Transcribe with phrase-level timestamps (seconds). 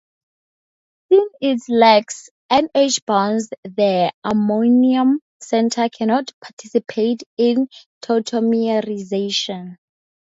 [1.11, 7.67] Since it lacks N-H bonds, the ammonium center cannot participate in
[8.03, 9.77] tautomerization.